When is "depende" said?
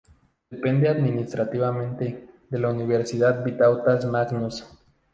0.49-0.89